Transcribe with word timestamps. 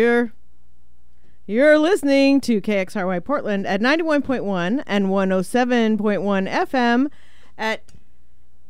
You're 0.00 0.32
you're 1.46 1.78
listening 1.78 2.40
to 2.42 2.62
KXRY 2.62 3.22
Portland 3.22 3.66
at 3.66 3.82
91.1 3.82 4.82
and 4.86 5.06
107.1 5.08 6.48
FM 6.48 7.10
at 7.58 7.82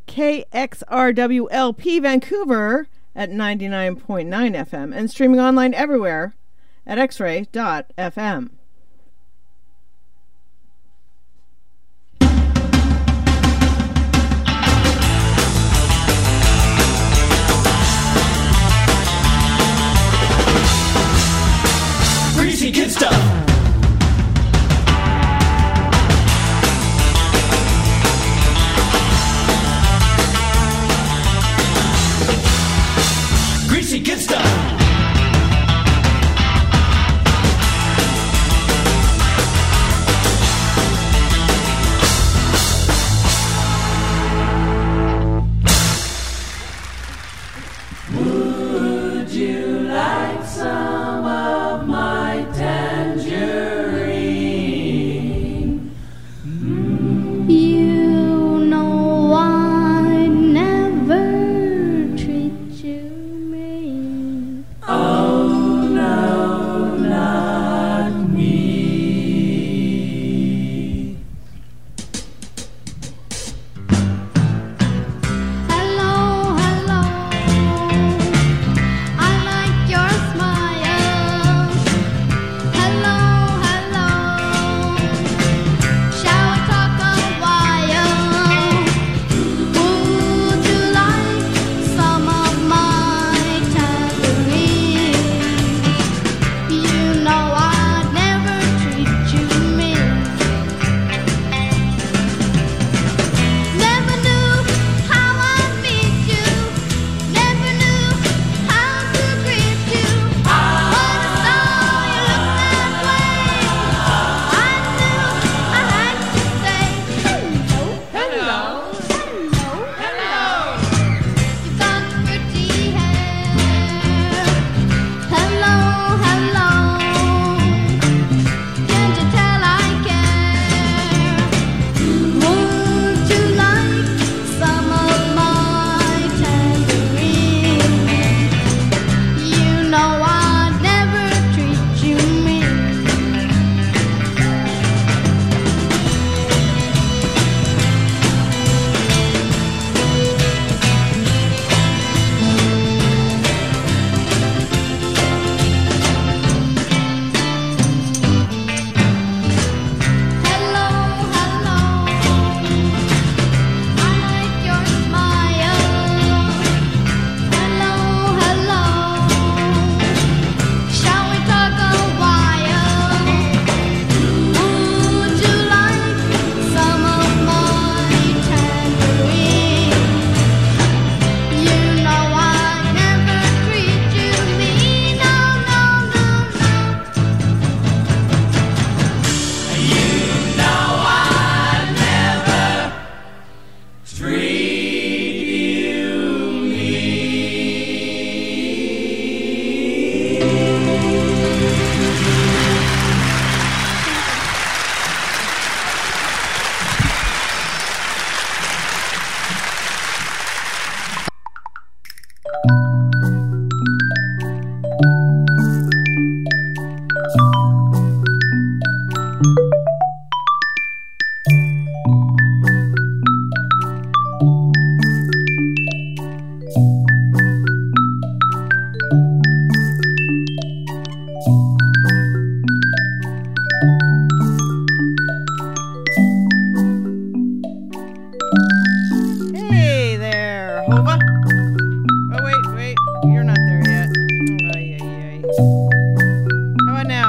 KXRWLP 0.09 2.03
Vancouver 2.03 2.89
at 3.15 3.31
99.9 3.31 4.29
FM 4.29 4.93
and 4.93 5.09
streaming 5.09 5.39
online 5.39 5.73
everywhere 5.73 6.35
at 6.85 6.99
xray.fm. 6.99 8.51
Greasy 22.61 22.73
kid 22.73 22.91
stuff. 22.91 23.60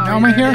Now? 0.05 0.11
Now 0.11 0.15
am 0.17 0.25
I 0.25 0.33
here? 0.33 0.51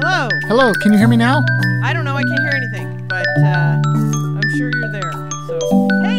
Hello. 0.00 0.28
Hello, 0.48 0.72
can 0.82 0.92
you 0.92 0.98
hear 0.98 1.08
me 1.08 1.16
now? 1.16 1.44
I 1.82 1.92
don't 1.92 2.04
know. 2.04 2.16
I 2.16 2.22
can't 2.22 2.40
hear 2.40 2.52
anything, 2.54 3.06
but 3.08 3.26
uh, 3.38 3.80
I'm 3.84 4.50
sure 4.56 4.70
you're 4.74 4.92
there. 4.92 5.12
So 5.46 5.58
hey, 6.02 6.18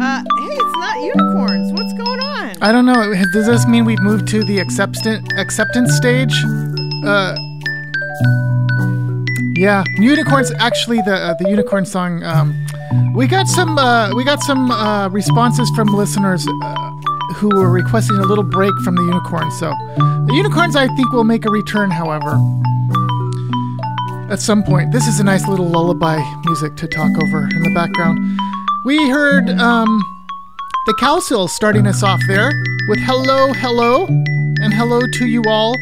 uh, 0.00 0.22
hey, 0.38 0.56
it's 0.56 0.76
not 0.78 1.00
unicorns. 1.02 1.72
What's 1.72 1.92
going 1.94 2.20
on? 2.20 2.56
I 2.62 2.72
don't 2.72 2.86
know. 2.86 3.12
Does 3.32 3.46
this 3.46 3.66
mean 3.66 3.84
we've 3.84 4.00
moved 4.00 4.28
to 4.28 4.44
the 4.44 4.58
acceptance 4.58 5.26
acceptance 5.36 5.94
stage? 5.96 6.34
Uh, 7.04 7.34
yeah, 9.56 9.84
unicorns. 9.98 10.52
Actually, 10.58 11.02
the 11.02 11.14
uh, 11.14 11.34
the 11.38 11.48
unicorn 11.50 11.84
song. 11.84 12.22
Um, 12.22 12.54
we 13.14 13.26
got 13.26 13.46
some 13.48 13.78
uh, 13.78 14.14
we 14.14 14.24
got 14.24 14.40
some 14.42 14.70
uh, 14.70 15.08
responses 15.08 15.70
from 15.76 15.88
listeners 15.88 16.46
uh, 16.62 16.89
who 17.40 17.48
were 17.48 17.70
requesting 17.70 18.18
a 18.18 18.22
little 18.22 18.44
break 18.44 18.72
from 18.84 18.94
the 18.94 19.02
unicorns. 19.02 19.58
So 19.58 19.70
the 19.96 20.32
unicorns, 20.34 20.76
I 20.76 20.86
think, 20.88 21.10
will 21.10 21.24
make 21.24 21.46
a 21.46 21.50
return. 21.50 21.90
However, 21.90 22.38
at 24.30 24.40
some 24.40 24.62
point, 24.62 24.92
this 24.92 25.06
is 25.06 25.20
a 25.20 25.24
nice 25.24 25.48
little 25.48 25.66
lullaby 25.66 26.22
music 26.44 26.76
to 26.76 26.86
talk 26.86 27.10
over 27.22 27.44
in 27.44 27.62
the 27.62 27.72
background. 27.74 28.18
We 28.84 29.08
heard 29.08 29.48
um, 29.58 29.88
the 30.84 30.94
Cowsills 31.00 31.48
starting 31.48 31.86
us 31.86 32.02
off 32.02 32.20
there 32.28 32.52
with 32.88 32.98
hello, 33.00 33.54
hello, 33.54 34.04
and 34.04 34.74
hello 34.74 35.00
to 35.00 35.26
you 35.26 35.42
all. 35.48 35.74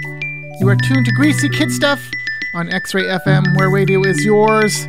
You 0.61 0.69
are 0.69 0.77
tuned 0.77 1.07
to 1.07 1.13
Greasy 1.13 1.49
Kid 1.49 1.73
Stuff 1.73 2.09
on 2.55 2.73
X 2.73 2.95
Ray 2.95 3.05
FM, 3.05 3.57
where 3.57 3.69
radio 3.69 4.05
is 4.05 4.25
yours. 4.25 4.87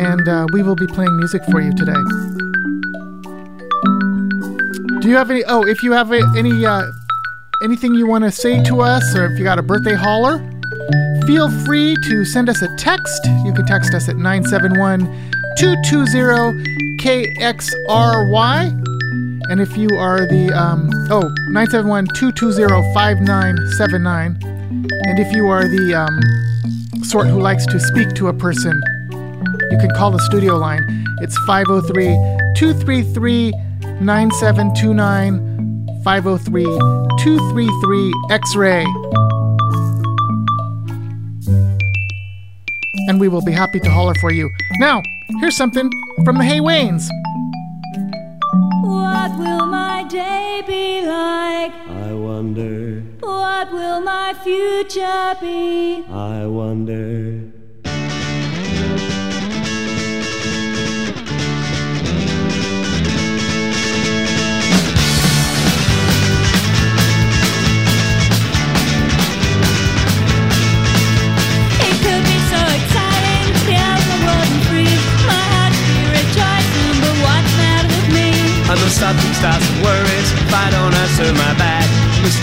And 0.00 0.28
uh, 0.28 0.46
we 0.52 0.64
will 0.64 0.76
be 0.76 0.88
playing 0.88 1.16
music 1.16 1.44
for 1.44 1.60
you 1.60 1.72
today. 1.76 2.27
You 5.08 5.16
have 5.16 5.30
any? 5.30 5.42
Oh, 5.44 5.62
if 5.62 5.82
you 5.82 5.92
have 5.92 6.12
any 6.12 6.66
uh, 6.66 6.82
anything 7.62 7.94
you 7.94 8.06
want 8.06 8.24
to 8.24 8.30
say 8.30 8.62
to 8.64 8.82
us, 8.82 9.16
or 9.16 9.24
if 9.24 9.38
you 9.38 9.44
got 9.44 9.58
a 9.58 9.62
birthday 9.62 9.94
holler, 9.94 10.36
feel 11.26 11.50
free 11.64 11.96
to 12.04 12.26
send 12.26 12.50
us 12.50 12.60
a 12.60 12.68
text. 12.76 13.24
You 13.46 13.54
can 13.54 13.64
text 13.64 13.94
us 13.94 14.10
at 14.10 14.16
971 14.16 15.06
220 15.56 16.62
KXRY. 17.00 18.84
And 19.48 19.62
if 19.62 19.78
you 19.78 19.88
are 19.96 20.26
the, 20.26 20.52
um, 20.52 20.90
oh, 21.10 21.22
971 21.52 22.08
220 22.08 22.92
5979. 22.92 24.36
And 25.06 25.18
if 25.18 25.34
you 25.34 25.46
are 25.46 25.66
the 25.66 25.94
um, 25.94 27.02
sort 27.02 27.28
who 27.28 27.40
likes 27.40 27.64
to 27.64 27.80
speak 27.80 28.12
to 28.16 28.28
a 28.28 28.34
person, 28.34 28.78
you 29.10 29.78
can 29.78 29.88
call 29.96 30.10
the 30.10 30.18
studio 30.18 30.58
line. 30.58 30.84
It's 31.22 31.38
503 31.46 32.08
233 32.58 33.67
9729 34.00 36.02
503 36.04 36.64
233 37.18 38.12
X 38.30 38.54
ray. 38.56 38.84
And 43.08 43.20
we 43.20 43.28
will 43.28 43.42
be 43.42 43.52
happy 43.52 43.80
to 43.80 43.90
holler 43.90 44.14
for 44.20 44.30
you. 44.32 44.48
Now, 44.78 45.02
here's 45.40 45.56
something 45.56 45.90
from 46.24 46.38
the 46.38 46.44
Haywains. 46.44 47.08
What 48.84 49.36
will 49.38 49.66
my 49.66 50.04
day 50.08 50.62
be 50.66 51.02
like? 51.06 51.72
I 52.06 52.12
wonder, 52.12 53.02
What 53.20 53.72
will 53.72 54.00
my 54.00 54.34
future 54.44 55.34
be? 55.40 56.04
I 56.08 56.46
wonder. 56.46 57.47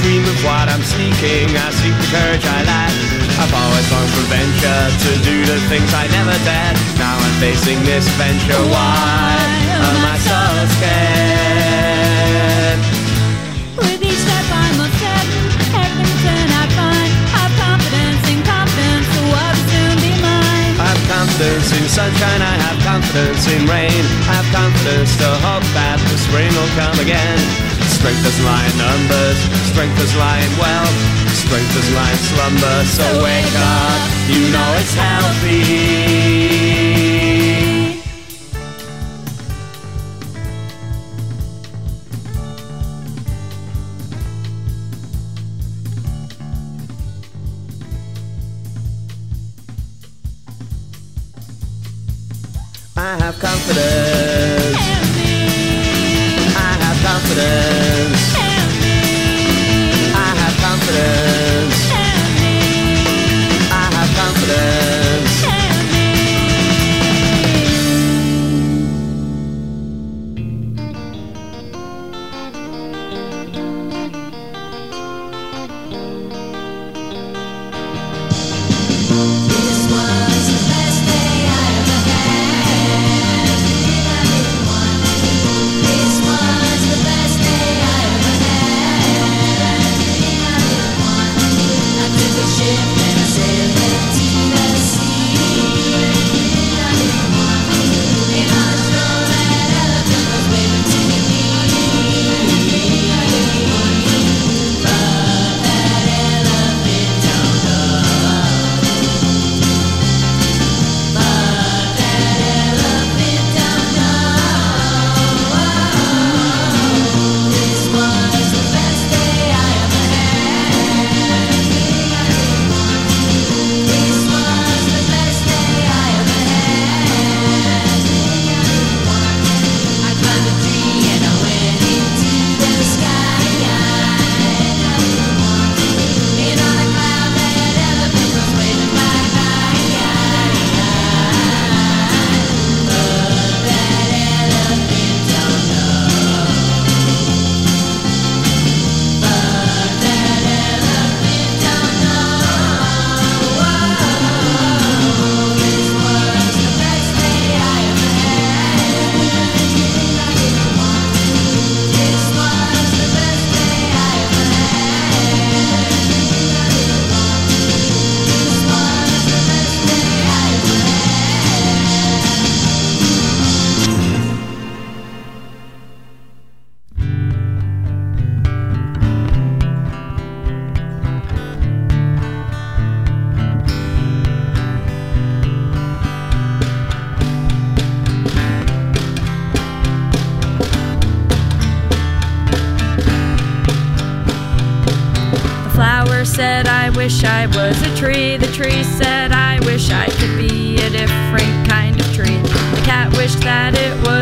Stream 0.05 0.21
of 0.21 0.37
what 0.45 0.69
I'm 0.69 0.85
seeking, 0.85 1.49
I 1.57 1.73
seek 1.73 1.89
the 1.97 2.05
courage 2.13 2.45
I 2.45 2.61
lack. 2.61 2.93
I've 3.41 3.49
always 3.49 3.89
longed 3.89 4.13
for 4.13 4.29
venture 4.29 4.85
to 5.01 5.11
do 5.25 5.49
the 5.49 5.57
things 5.65 5.89
I 5.97 6.05
never 6.13 6.37
dared. 6.45 6.77
Now 7.01 7.17
I'm 7.17 7.33
facing 7.41 7.81
this 7.89 8.05
venture. 8.13 8.61
Why 8.69 9.33
am 9.81 10.05
I 10.05 10.13
so 10.21 10.37
scared? 10.77 12.05
With 13.81 14.05
each 14.05 14.21
step 14.21 14.45
I'm 14.45 14.77
upsetting, 14.77 15.49
turn 16.21 16.53
out 16.53 16.69
fine. 16.77 17.09
Have 17.33 17.49
confidence 17.57 18.29
in 18.29 18.45
confidence, 18.45 19.09
the 19.09 19.25
world 19.25 19.57
will 19.57 19.73
soon 19.73 20.05
be 20.05 20.13
mine. 20.21 20.85
I 20.85 20.93
have 20.93 21.01
confidence 21.09 21.73
in 21.73 21.81
sunshine, 21.89 22.45
I 22.45 22.53
have 22.61 22.77
confidence 22.85 23.49
in 23.49 23.65
rain. 23.65 24.05
I 24.29 24.37
have 24.37 24.49
confidence 24.53 25.17
to 25.17 25.33
hope 25.41 25.65
that 25.73 25.97
the 25.97 26.17
spring 26.21 26.53
will 26.53 26.69
come 26.77 26.93
again. 27.01 27.41
Strength 28.05 28.23
doesn't 28.23 28.45
lie 28.45 28.65
in 28.69 28.77
numbers, 28.77 29.37
strength 29.71 29.97
doesn't 29.97 30.19
lie 30.19 30.37
in 30.37 30.57
wealth, 30.59 30.93
strength 31.33 31.73
doesn't 31.73 31.95
lie 31.95 32.11
in 32.11 32.17
slumber. 32.17 32.85
So 32.85 33.23
wake 33.23 33.55
up, 33.57 33.99
you 34.29 34.51
know 34.53 34.75
it's 34.77 34.93
healthy. 34.93 35.65
I 52.95 53.17
have 53.17 53.39
confidence. 53.39 54.04
The 92.57 93.74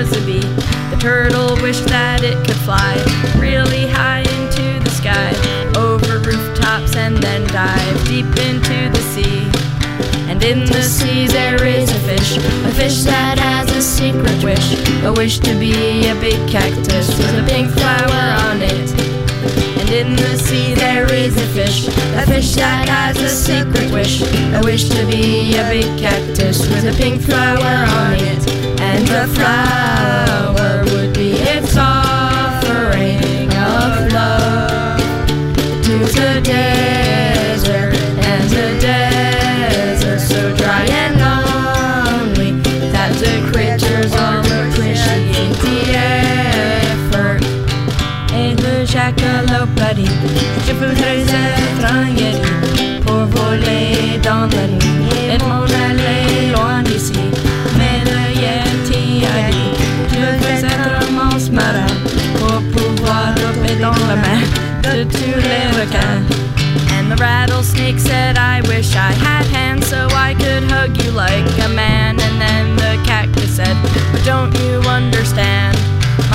was 0.03 0.17
a 0.17 0.25
bee. 0.25 0.39
The 0.91 0.97
turtle 0.99 1.55
wished 1.61 1.85
that 1.85 2.23
it 2.23 2.35
could 2.45 2.57
fly 2.67 2.95
really 3.37 3.87
high 3.87 4.19
into 4.19 4.83
the 4.83 4.89
sky, 4.89 5.31
over 5.77 6.19
rooftops, 6.19 6.95
and 6.95 7.17
then 7.17 7.47
dive 7.47 8.05
deep 8.05 8.25
into 8.25 8.89
the 8.89 9.03
sea. 9.13 9.43
And 10.29 10.43
in 10.43 10.65
the 10.65 10.81
sea 10.81 11.27
there 11.27 11.63
is 11.65 11.89
a 11.89 11.99
fish, 11.99 12.37
a 12.37 12.71
fish 12.71 13.03
that 13.03 13.37
has 13.37 13.69
a 13.75 13.81
secret 13.81 14.43
wish, 14.43 14.75
a 15.03 15.13
wish 15.13 15.39
to 15.39 15.57
be 15.57 16.07
a 16.07 16.15
big 16.15 16.49
cactus 16.49 17.07
with 17.17 17.43
a 17.43 17.45
pink 17.47 17.71
flower 17.71 18.49
on 18.49 18.61
it. 18.61 19.12
In 19.93 20.15
the 20.15 20.35
sea 20.39 20.73
there 20.73 21.05
is 21.13 21.37
a 21.37 21.45
fish, 21.53 21.87
a 21.87 22.25
fish 22.25 22.55
that 22.55 22.89
has 22.89 23.15
a 23.21 23.29
secret 23.29 23.91
wish, 23.93 24.23
a 24.23 24.59
wish 24.63 24.89
to 24.89 25.05
be 25.05 25.55
a 25.55 25.69
big 25.69 25.99
cactus 25.99 26.67
with 26.67 26.85
a 26.85 26.97
pink 26.97 27.21
flower 27.21 27.85
on 28.01 28.13
it. 28.15 28.49
And 28.81 29.07
the 29.07 29.27
flower 29.35 30.83
would 30.95 31.13
be 31.13 31.33
its 31.33 31.77
offering 31.77 33.49
of 33.53 34.11
love 34.11 34.99
to 35.83 35.99
the 35.99 36.41
desert 36.43 37.02
Je 50.67 50.73
voudrais 50.73 51.21
être 51.21 51.93
un 51.93 52.09
yeti 52.09 52.99
pour 53.05 53.25
voler 53.25 54.19
dans 54.23 54.47
la 54.55 54.67
nuit 54.67 55.33
et 55.33 55.37
m'en 55.43 55.63
aller 55.63 56.51
loin 56.51 56.81
d'ici. 56.83 57.13
Mais 57.77 57.99
le 58.05 58.21
yeti 58.41 59.25
a 59.25 59.51
dit 59.51 59.73
Je 60.11 60.65
être 60.65 60.89
un 61.01 61.11
monstre 61.11 61.51
marin 61.53 61.93
pour 62.35 62.61
pouvoir 62.71 63.33
dans 63.79 63.91
la 64.07 64.15
de 64.95 65.03
tous 65.03 65.39
les 65.39 65.67
requins. 65.79 66.23
And 66.91 67.11
the 67.11 67.17
rattlesnake 67.17 67.99
said, 67.99 68.37
I 68.37 68.61
wish 68.61 68.95
I 68.95 69.11
had 69.11 69.45
hands 69.47 69.87
so 69.87 70.07
I 70.11 70.35
could 70.35 70.63
hug 70.71 70.95
you 71.03 71.11
like 71.11 71.45
a 71.65 71.69
man. 71.69 72.19
And 72.19 72.39
then 72.39 72.75
the 72.75 73.03
cactus 73.05 73.57
said, 73.57 73.75
But 73.81 74.23
don't 74.23 74.53
you 74.59 74.79
understand? 74.87 75.92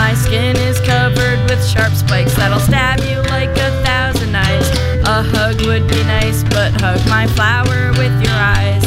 My 0.09 0.15
skin 0.15 0.57
is 0.57 0.81
covered 0.81 1.38
with 1.50 1.62
sharp 1.69 1.93
spikes 1.93 2.35
that'll 2.35 2.61
stab 2.61 3.00
you 3.00 3.21
like 3.29 3.50
a 3.50 3.71
thousand 3.85 4.33
knives. 4.33 4.71
A 5.05 5.21
hug 5.21 5.61
would 5.67 5.87
be 5.87 6.03
nice, 6.05 6.43
but 6.45 6.73
hug 6.81 7.07
my 7.11 7.27
flower 7.37 7.93
with 7.93 8.17
your 8.25 8.33
eyes. 8.33 8.81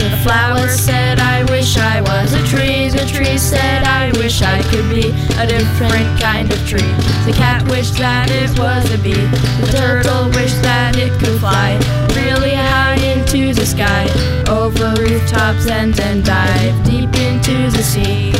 The 0.00 0.08
flower 0.24 0.66
said, 0.68 1.18
I 1.20 1.44
wish 1.52 1.76
I 1.76 2.00
was 2.00 2.32
a 2.32 2.42
tree. 2.48 2.88
The 2.88 3.04
tree 3.04 3.36
said, 3.36 3.84
I 3.84 4.10
wish 4.16 4.40
I 4.40 4.62
could 4.72 4.88
be 4.88 5.12
a 5.36 5.46
different 5.46 6.08
kind 6.18 6.50
of 6.50 6.58
tree. 6.66 6.94
The 7.28 7.34
cat 7.36 7.62
wished 7.68 7.98
that 7.98 8.30
it 8.30 8.58
was 8.58 8.90
a 8.90 8.96
bee. 8.96 9.28
The 9.60 9.68
turtle 9.70 10.30
wished 10.30 10.62
that 10.62 10.96
it 10.96 11.12
could 11.20 11.40
fly 11.40 11.76
really 12.16 12.54
high 12.54 12.96
into 13.12 13.52
the 13.52 13.66
sky, 13.66 14.08
over 14.48 14.94
rooftops 14.96 15.66
and 15.66 15.92
then 15.92 16.22
dive 16.22 16.72
deep 16.86 17.14
into 17.16 17.70
the 17.70 17.82
sea. 17.82 18.32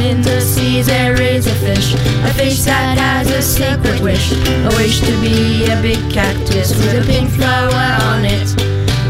In 0.00 0.22
the 0.22 0.40
sea 0.40 0.82
there 0.82 1.20
is 1.20 1.46
a 1.46 1.54
fish, 1.56 1.94
a 1.94 2.32
fish 2.34 2.62
that 2.62 2.96
has 2.98 3.30
a 3.30 3.42
secret 3.42 4.00
wish, 4.00 4.32
a 4.32 4.70
wish 4.76 5.00
to 5.00 5.12
be 5.20 5.64
a 5.64 5.80
big 5.82 5.98
cactus 6.12 6.70
with 6.70 7.02
a 7.02 7.04
pink 7.04 7.30
flower 7.30 7.86
on 8.10 8.24
it. 8.24 8.48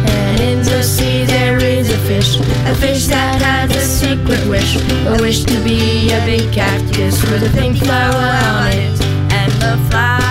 And 0.09 0.41
in 0.41 0.59
the 0.59 0.83
sea 0.83 1.25
there 1.25 1.59
is 1.63 1.91
a 1.91 1.99
fish, 2.09 2.41
a 2.41 2.75
fish 2.75 3.07
that 3.09 3.41
has 3.43 3.71
a 3.77 3.81
secret 3.81 4.47
wish, 4.49 4.77
a 5.07 5.17
wish 5.21 5.45
to 5.45 5.63
be 5.63 6.11
a 6.13 6.21
big 6.25 6.53
cactus 6.53 7.23
with 7.31 7.43
a 7.43 7.59
pink 7.59 7.77
flower 7.79 8.31
on 8.57 8.73
it. 8.73 9.01
And 9.33 9.53
the 9.61 9.91
flower 9.91 10.28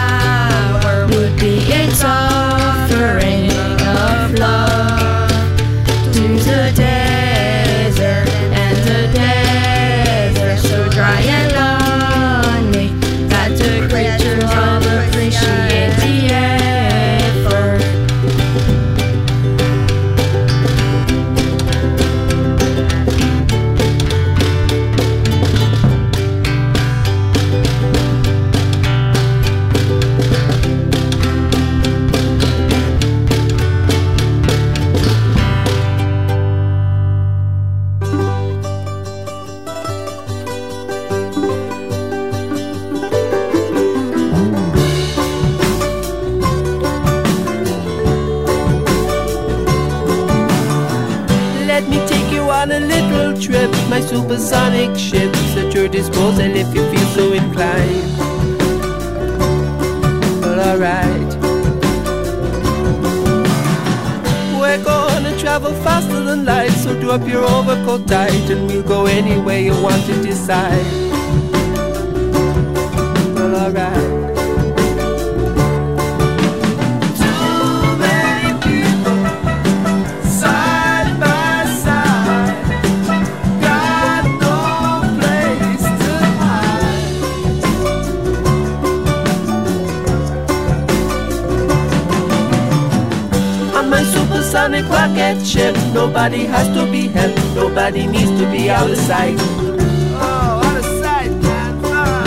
nobody 96.30 96.46
has 96.46 96.68
to 96.76 96.92
be 96.92 97.08
helped, 97.08 97.38
nobody 97.56 98.06
needs 98.06 98.32
to 98.32 98.52
be 98.52 98.70
out 98.70 98.92
of 98.92 98.98
sight. 98.98 99.38
Oh, 99.40 100.62
out 100.66 100.78
of 100.78 100.84
sight, 101.02 101.32
man. 101.32 101.80
Ah. 101.86 102.26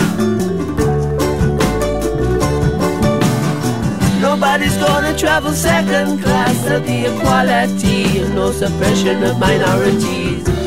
Nobody's 4.19 4.75
gonna 4.77 5.15
travel 5.15 5.51
second 5.51 6.19
class. 6.23 6.63
There'll 6.63 6.81
be 6.81 7.05
equality 7.05 8.21
and 8.21 8.33
no 8.33 8.51
suppression 8.51 9.23
of 9.23 9.37
minorities. 9.37 10.60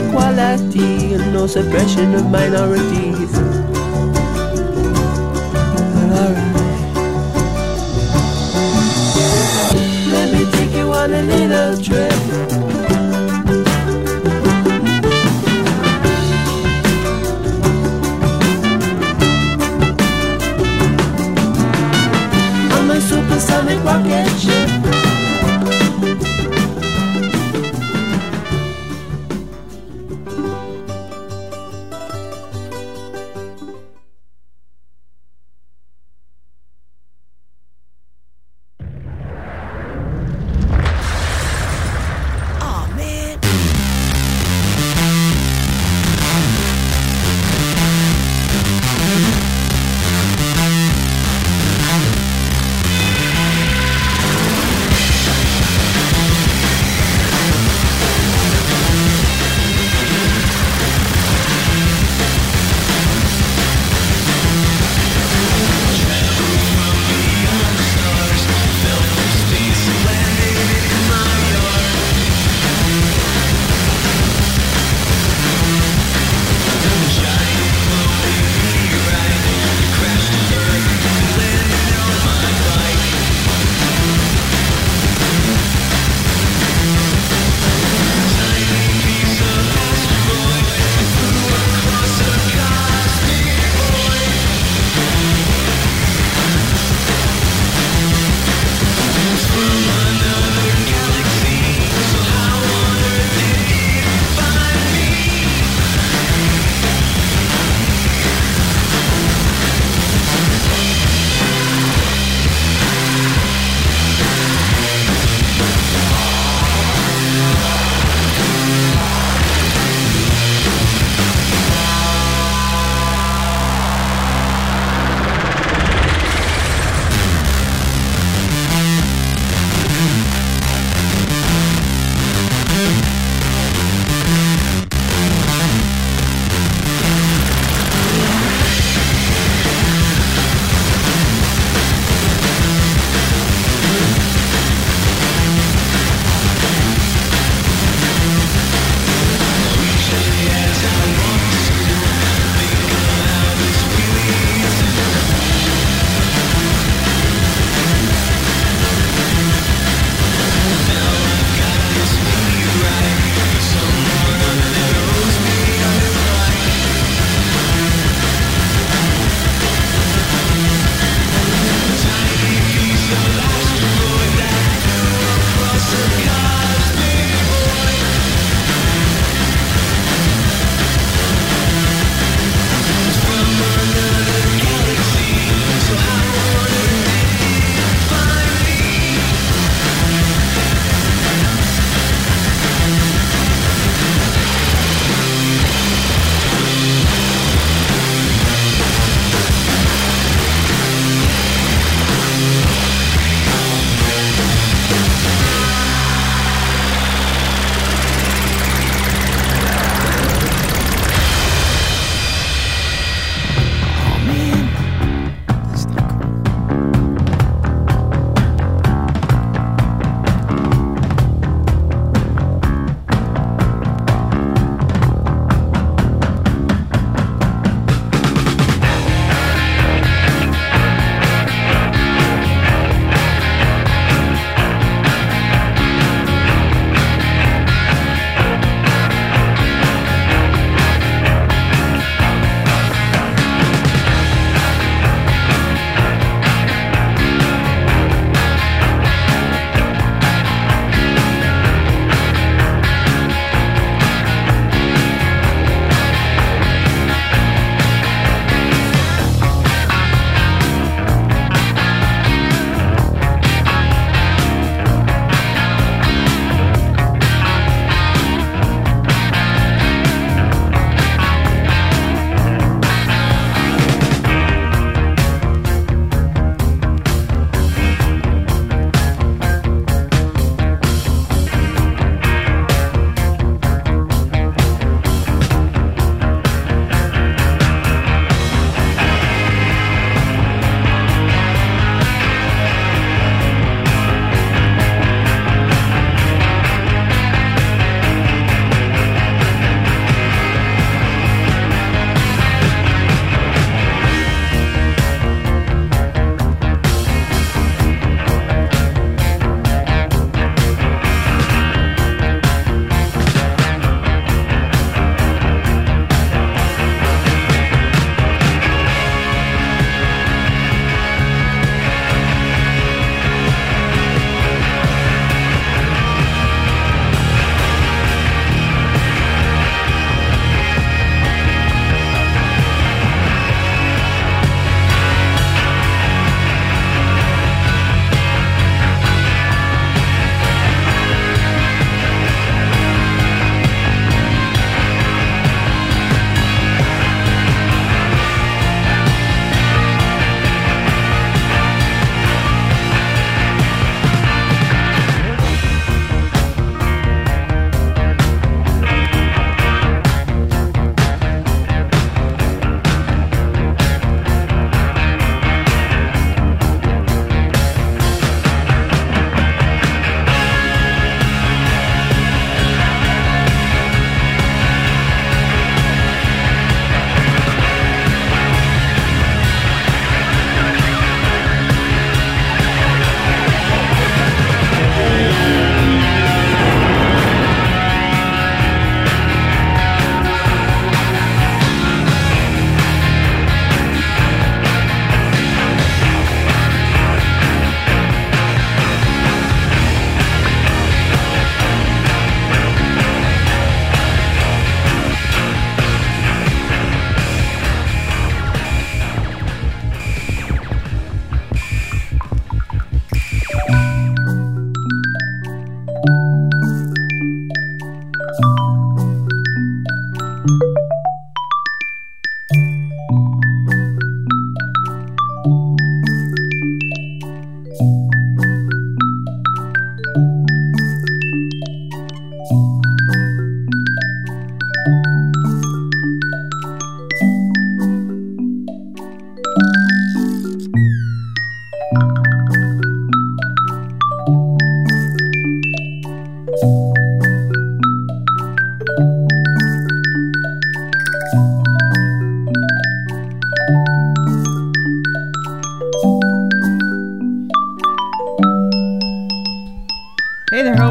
Equality 0.00 1.14
and 1.14 1.32
no 1.32 1.46
suppression 1.46 2.14
of 2.14 2.30
minorities. 2.30 3.32
Well, 5.94 6.12
alright. 6.20 6.56
Let 10.14 10.26
me 10.32 10.42
take 10.52 10.72
you 10.72 10.92
on 10.92 11.12
a 11.12 11.22
little 11.22 11.76
trip. 11.84 12.12
On 22.76 22.90
a 22.90 23.00
supersonic 23.00 23.84
rocket 23.84 24.29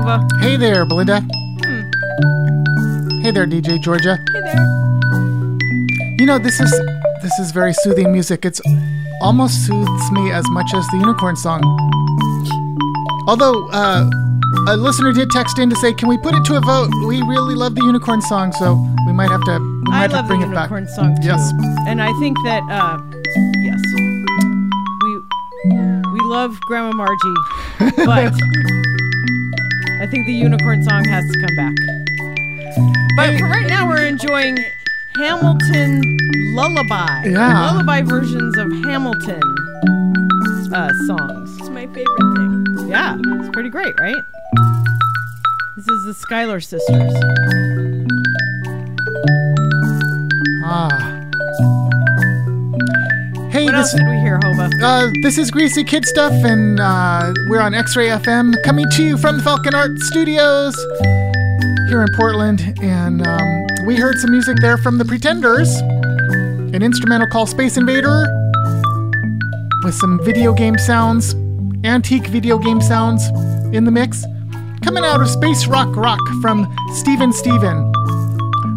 Hey 0.10 0.16
there, 0.16 0.26
Hova. 0.26 0.40
Hey 0.40 0.58
there, 0.58 0.86
Belinda. 0.86 1.22
Hey 3.22 3.30
there, 3.30 3.46
DJ 3.46 3.80
Georgia. 3.80 4.18
Hey 4.34 4.42
there. 4.42 4.66
You 6.18 6.26
know, 6.26 6.40
this 6.40 6.60
is 6.60 6.72
this 7.22 7.38
is 7.38 7.52
very 7.52 7.74
soothing 7.74 8.12
music. 8.12 8.44
It's 8.44 8.60
almost 9.22 9.68
soothes 9.68 10.12
me 10.12 10.32
as 10.32 10.44
much 10.50 10.66
as 10.74 10.88
the 10.88 10.98
unicorn 10.98 11.36
song. 11.36 11.62
Although 13.28 13.70
uh, 13.70 14.10
a 14.70 14.78
listener 14.78 15.14
did 15.14 15.30
text 15.30 15.60
in 15.60 15.70
to 15.70 15.76
say, 15.76 15.94
"Can 15.94 16.10
we 16.10 16.18
put 16.18 16.34
it 16.34 16.44
to 16.46 16.56
a 16.56 16.62
vote? 16.62 16.90
We 17.06 17.22
really 17.22 17.54
love 17.54 17.76
the 17.76 17.84
unicorn 17.84 18.24
song, 18.24 18.52
so 18.54 18.84
we 19.06 19.14
might 19.14 19.30
have 19.30 19.44
to 19.44 19.60
we 19.60 19.94
I 19.94 20.00
might 20.00 20.02
have 20.02 20.12
love 20.12 20.26
to 20.26 20.28
bring 20.28 20.40
the 20.40 20.48
it 20.48 20.56
back." 20.56 20.72
unicorn 20.72 20.88
song 20.88 21.22
too. 21.22 21.28
Yes. 21.28 21.54
And 21.88 22.02
I 22.02 22.12
think 22.14 22.36
that 22.46 22.64
uh, 22.72 22.98
yes, 23.62 23.80
we 25.04 25.22
we 26.14 26.20
love 26.26 26.60
Grandma 26.62 26.96
Margie, 26.96 27.36
but 28.08 28.34
I 30.00 30.08
think 30.08 30.26
the 30.26 30.34
unicorn 30.34 30.84
song 30.84 31.04
has 31.06 31.26
to 31.30 31.40
come 31.46 31.56
back. 31.56 31.76
But 33.16 33.38
for 33.38 33.48
right 33.48 33.68
now, 33.68 33.88
we're 33.88 34.06
enjoying 34.06 34.58
Hamilton 35.18 36.18
lullaby. 36.54 37.26
Yeah. 37.26 37.72
Lullaby 37.72 38.02
versions 38.04 38.58
of 38.58 38.72
Hamilton 38.86 39.42
uh, 40.74 40.90
songs. 41.06 41.58
It's 41.60 41.70
my 41.70 41.86
favorite 41.88 42.36
thing. 42.36 42.88
Yeah, 42.90 43.18
it's 43.20 43.50
pretty 43.50 43.70
great, 43.70 43.94
right? 44.00 44.24
This 45.76 45.88
is 45.88 46.06
the 46.06 46.14
Schuyler 46.14 46.60
sisters. 46.60 47.14
Ah. 50.64 50.90
Hey, 53.52 53.66
What 53.66 53.76
else 53.76 53.92
this 53.92 54.02
uh, 54.82 55.12
this 55.22 55.38
is 55.38 55.52
Greasy 55.52 55.84
Kid 55.84 56.06
Stuff, 56.06 56.32
and 56.32 56.80
uh, 56.80 57.34
we're 57.48 57.62
on 57.62 57.74
X-Ray 57.74 58.08
FM, 58.08 58.62
coming 58.64 58.86
to 58.92 59.04
you 59.04 59.18
from 59.18 59.38
the 59.38 59.44
Falcon 59.44 59.74
Art 59.74 59.98
Studios 60.00 60.76
here 61.90 62.02
in 62.02 62.08
Portland. 62.16 62.74
And 62.82 63.26
um, 63.26 63.66
we 63.86 63.96
heard 63.96 64.18
some 64.20 64.32
music 64.32 64.58
there 64.62 64.78
from 64.78 64.98
the 64.98 65.06
Pretenders, 65.06 65.70
an 66.74 66.82
instrumental 66.82 67.28
called 67.28 67.50
Space 67.50 67.78
Invader, 67.78 68.26
with 69.84 69.96
some 69.96 70.20
video 70.24 70.54
game 70.54 70.78
sounds, 70.78 71.34
antique 71.84 72.28
video 72.28 72.58
game 72.58 72.82
sounds 72.82 73.28
in 73.74 73.84
the 73.84 73.92
mix, 73.92 74.26
coming 74.84 75.04
out 75.04 75.22
of 75.22 75.30
Space 75.30 75.68
Rock 75.68 75.96
Rock 75.96 76.20
from 76.42 76.66
StevenSteven. 76.92 77.99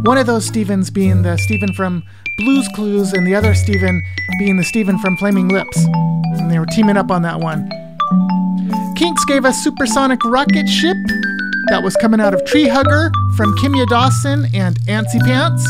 One 0.05 0.19
of 0.19 0.27
those 0.27 0.45
Stevens 0.45 0.91
being 0.91 1.23
the 1.23 1.37
Steven 1.37 1.73
from 1.75 2.03
Blues 2.39 2.69
Clues, 2.75 3.13
and 3.13 3.25
the 3.25 3.37
other 3.37 3.55
Steven 3.55 4.03
being 4.39 4.57
the 4.57 4.65
Steven 4.65 4.99
from 4.99 5.17
Flaming 5.17 5.49
Lips. 5.49 5.85
And 5.85 6.51
they 6.51 6.59
were 6.59 6.67
teaming 6.67 6.97
up 6.97 7.11
on 7.11 7.23
that 7.23 7.39
one. 7.39 7.69
Kinks 8.97 9.25
gave 9.27 9.45
us 9.45 9.63
Supersonic 9.63 10.25
Rocket 10.25 10.69
Ship. 10.69 10.97
That 11.69 11.83
was 11.85 11.95
coming 11.97 12.21
out 12.21 12.35
of 12.35 12.45
Tree 12.45 12.67
Hugger 12.67 13.13
from 13.37 13.55
Kimya 13.59 13.87
Dawson 13.89 14.47
and 14.55 14.77
Antsy 14.87 15.21
Pants. 15.21 15.65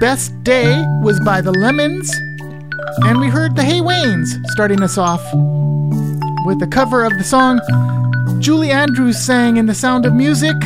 Best 0.00 0.32
Day 0.42 0.82
was 1.02 1.20
by 1.20 1.42
the 1.42 1.52
Lemons. 1.52 2.10
And 3.04 3.20
we 3.20 3.28
heard 3.28 3.56
the 3.56 3.62
Haywains 3.62 4.42
starting 4.52 4.82
us 4.82 4.96
off 4.96 5.22
with 6.46 6.60
the 6.60 6.66
cover 6.66 7.04
of 7.04 7.12
the 7.18 7.24
song 7.24 7.60
Julie 8.40 8.70
Andrews 8.70 9.18
sang 9.18 9.56
in 9.58 9.66
The 9.66 9.74
Sound 9.74 10.06
of 10.06 10.14
Music. 10.14 10.56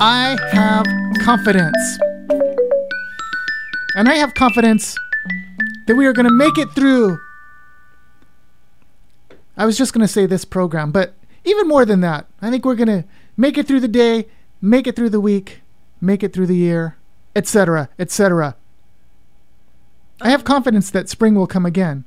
I 0.00 0.36
have 0.52 0.86
confidence. 1.16 1.98
And 3.96 4.08
I 4.08 4.14
have 4.16 4.34
confidence 4.34 4.96
that 5.86 5.96
we 5.96 6.06
are 6.06 6.12
going 6.12 6.26
to 6.26 6.32
make 6.32 6.58
it 6.58 6.70
through. 6.72 7.18
I 9.56 9.64
was 9.64 9.78
just 9.78 9.92
going 9.92 10.06
to 10.06 10.12
say 10.12 10.26
this 10.26 10.44
program, 10.44 10.92
but 10.92 11.14
even 11.44 11.66
more 11.66 11.84
than 11.84 12.00
that, 12.00 12.26
I 12.42 12.50
think 12.50 12.64
we're 12.64 12.74
going 12.74 12.88
to 12.88 13.04
make 13.36 13.56
it 13.56 13.66
through 13.66 13.80
the 13.80 13.88
day, 13.88 14.26
make 14.60 14.86
it 14.86 14.96
through 14.96 15.10
the 15.10 15.20
week, 15.20 15.60
make 16.00 16.22
it 16.22 16.32
through 16.32 16.46
the 16.46 16.56
year, 16.56 16.96
etc., 17.34 17.88
etc. 17.98 18.56
I 20.20 20.30
have 20.30 20.44
confidence 20.44 20.90
that 20.90 21.08
spring 21.08 21.34
will 21.34 21.46
come 21.46 21.66
again. 21.66 22.04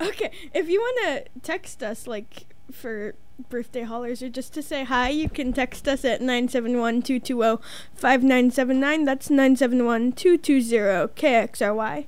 Okay, 0.00 0.30
if 0.52 0.68
you 0.68 0.80
want 0.80 1.24
to 1.24 1.40
text 1.40 1.82
us, 1.82 2.06
like 2.06 2.46
for 2.70 3.14
birthday 3.48 3.82
hollers 3.82 4.22
or 4.22 4.28
just 4.28 4.54
to 4.54 4.62
say 4.62 4.84
hi, 4.84 5.08
you 5.08 5.28
can 5.28 5.52
text 5.52 5.86
us 5.86 6.04
at 6.04 6.20
971 6.20 7.02
220 7.02 7.62
5979. 7.94 9.04
That's 9.04 9.30
971 9.30 10.12
220 10.12 10.76
KXRY. 11.14 12.06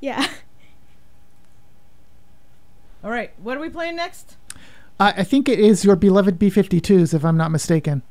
Yeah. 0.00 0.26
All 3.04 3.10
right, 3.10 3.32
what 3.38 3.56
are 3.56 3.60
we 3.60 3.68
playing 3.68 3.96
next? 3.96 4.36
I, 4.98 5.10
I 5.10 5.24
think 5.24 5.48
it 5.48 5.58
is 5.58 5.84
your 5.84 5.96
beloved 5.96 6.38
B 6.38 6.50
52s, 6.50 7.12
if 7.12 7.24
I'm 7.24 7.36
not 7.36 7.50
mistaken. 7.50 8.02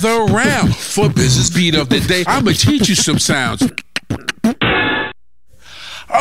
The 0.00 0.32
round 0.32 0.74
for 0.74 1.10
Biz's 1.10 1.50
beat 1.50 1.74
of 1.74 1.90
the 1.90 2.00
day. 2.00 2.24
I'ma 2.26 2.52
teach 2.52 2.88
you 2.88 2.94
some 2.94 3.18
sounds. 3.18 3.62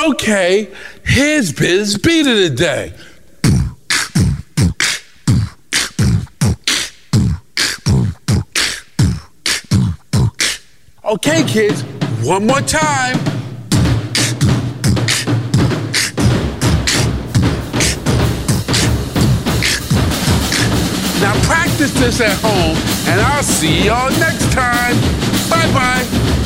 Okay, 0.05 0.69
here's 1.05 1.53
Biz's 1.53 1.97
beat 1.97 2.27
of 2.27 2.35
the 2.35 2.49
day. 2.49 2.93
Okay, 11.05 11.43
kids, 11.45 11.83
one 12.27 12.45
more 12.45 12.59
time. 12.59 13.15
Now 21.21 21.33
practice 21.45 21.93
this 21.93 22.19
at 22.19 22.37
home 22.41 22.88
and 23.09 23.19
I'll 23.21 23.43
see 23.43 23.85
y'all 23.85 24.11
next 24.19 24.51
time. 24.51 24.95
Bye 25.49 25.71
bye. 25.73 26.38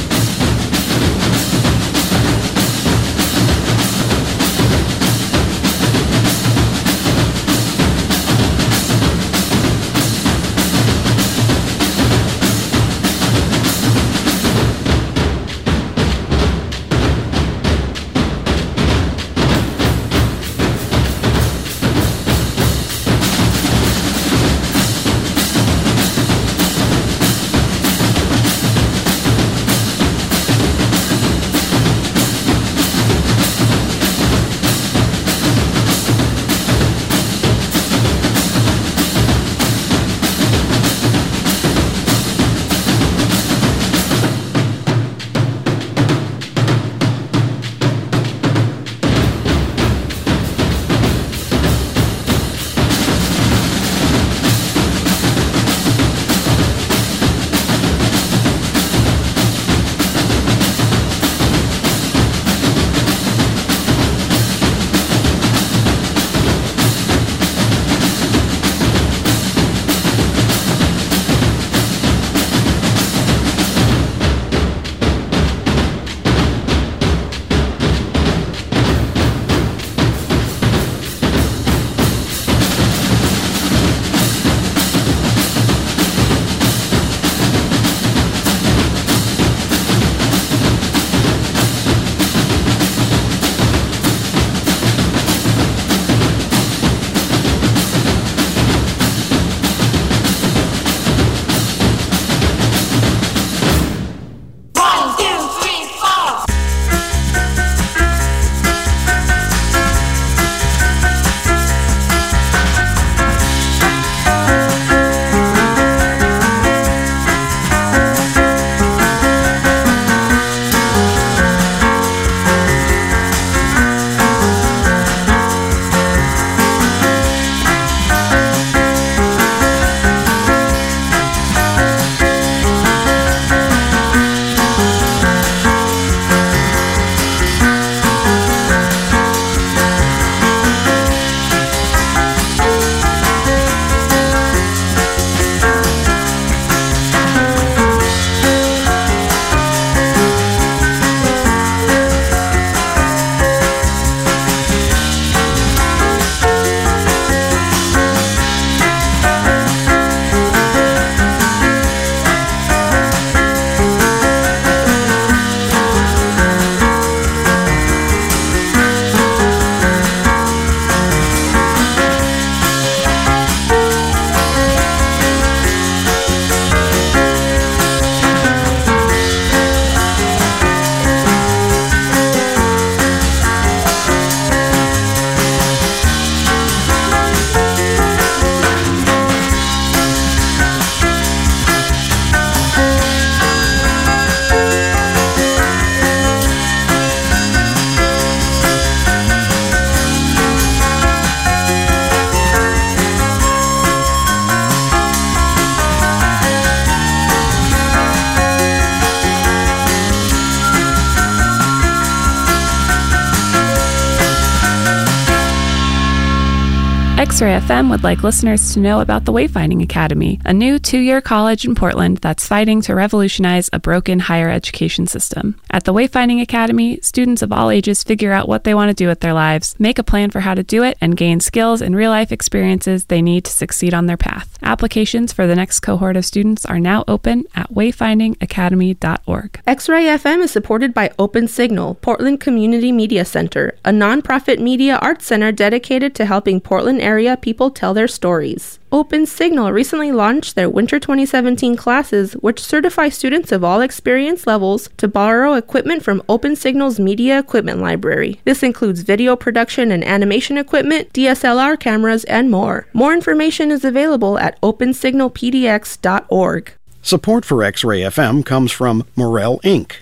Ray 217.44 217.60
FM 217.60 217.90
would 217.90 218.06
like 218.06 218.24
listeners 218.24 218.74
to 218.74 218.80
know 218.80 219.02
about 219.02 219.26
the 219.26 219.34
Wayfinding 219.34 219.84
Academy, 219.84 220.40
a 220.46 220.54
new 220.54 220.80
two 220.80 221.00
year 221.00 221.20
college 221.20 221.66
in 221.66 221.76
Portland 221.76 222.20
that's 222.20 222.48
fighting 222.48 222.80
to 222.84 222.96
revolutionize 222.96 223.70
a 223.74 223.82
broken 223.82 224.20
higher 224.20 224.50
education 224.50 225.08
system. 225.08 225.60
At 225.70 225.84
the 225.84 225.92
Wayfinding 225.92 226.42
Academy, 226.42 227.02
students 227.02 227.42
of 227.42 227.52
all 227.52 227.70
ages 227.70 228.02
figure 228.02 228.32
out 228.32 228.48
what 228.48 228.64
they 228.64 228.74
want 228.74 228.92
to 228.92 228.96
do 228.96 229.10
with 229.10 229.20
their 229.20 229.34
lives, 229.34 229.76
make 229.78 230.00
a 230.00 230.06
plan 230.06 230.30
for 230.30 230.40
how 230.40 230.54
to 230.54 230.64
do 230.64 230.84
it, 230.84 230.98
and 231.02 231.18
gain 231.18 231.42
skills 231.42 231.82
and 231.82 231.98
real 231.98 232.12
life 232.12 232.32
experiences 232.32 233.06
they 233.06 233.22
need 233.22 233.44
to 233.44 233.52
succeed 233.52 233.94
on 233.94 234.06
their 234.06 234.16
path. 234.16 234.58
Applications 234.64 235.34
for 235.34 235.46
the 235.46 235.56
next 235.56 235.82
cohort 235.82 236.16
of 236.16 236.24
students 236.24 236.66
are 236.66 236.80
now 236.80 237.04
open 237.10 237.44
at 237.56 237.70
wayfindingacademy.org. 237.74 239.62
X 239.68 239.90
Ray 239.90 240.06
FM 240.06 240.44
is 240.44 240.52
supported 240.52 240.94
by 240.94 241.12
Open 241.20 241.50
Signal, 241.50 241.96
Portland 241.96 242.40
Community 242.40 242.94
Media 242.94 243.26
Center, 243.26 243.76
a 243.84 243.92
nonprofit 243.92 244.60
media 244.60 244.98
arts 245.02 245.26
center 245.26 245.52
dedicated 245.52 246.16
to 246.16 246.26
helping 246.26 246.62
Portland 246.62 247.02
area 247.02 247.33
people 247.36 247.72
tell 247.72 247.94
their 247.94 248.08
stories. 248.08 248.80
Open 248.92 249.26
Signal 249.26 249.72
recently 249.72 250.12
launched 250.12 250.56
their 250.56 250.70
Winter 250.70 251.00
2017 251.00 251.76
classes, 251.76 252.34
which 252.34 252.60
certify 252.60 253.10
students 253.10 253.52
of 253.52 253.64
all 253.64 253.82
experience 253.82 254.46
levels 254.46 254.90
to 254.98 255.08
borrow 255.08 255.54
equipment 255.54 256.04
from 256.04 256.22
Open 256.30 256.56
Signal's 256.56 257.00
Media 257.00 257.40
Equipment 257.40 257.80
Library. 257.80 258.40
This 258.46 258.62
includes 258.62 259.02
video 259.02 259.36
production 259.36 259.92
and 259.92 260.04
animation 260.04 260.58
equipment, 260.58 261.12
DSLR 261.14 261.80
cameras, 261.80 262.24
and 262.26 262.52
more. 262.52 262.86
More 262.94 263.14
information 263.14 263.72
is 263.72 263.84
available 263.84 264.38
at 264.38 264.62
opensignalpdx.org. 264.62 266.74
Support 267.02 267.46
for 267.46 267.64
X 267.64 267.84
Ray 267.84 268.02
FM 268.02 268.46
comes 268.46 268.72
from 268.72 269.08
Morel 269.16 269.60
Inc., 269.64 269.94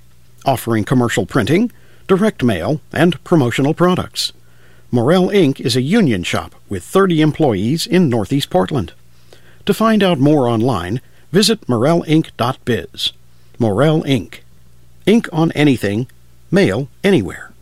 offering 0.45 0.83
commercial 0.83 1.25
printing, 1.25 1.71
direct 2.07 2.43
mail, 2.43 2.81
and 2.91 3.23
promotional 3.23 3.73
products. 3.73 4.33
Morel 4.93 5.29
Inc. 5.29 5.61
is 5.61 5.77
a 5.77 5.81
union 5.81 6.21
shop 6.21 6.53
with 6.67 6.83
30 6.83 7.21
employees 7.21 7.87
in 7.87 8.09
Northeast 8.09 8.49
Portland. 8.49 8.91
To 9.65 9.73
find 9.73 10.03
out 10.03 10.19
more 10.19 10.49
online, 10.49 10.99
visit 11.31 11.61
morelinc.biz. 11.67 13.13
Morel 13.57 14.03
Inc. 14.03 14.39
Ink 15.05 15.29
on 15.31 15.53
anything, 15.53 16.07
mail 16.51 16.89
anywhere. 17.05 17.53